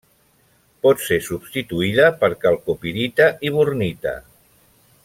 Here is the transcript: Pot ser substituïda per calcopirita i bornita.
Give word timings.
Pot 0.85 1.03
ser 1.07 1.19
substituïda 1.27 2.09
per 2.25 2.31
calcopirita 2.47 3.31
i 3.51 3.55
bornita. 3.59 4.17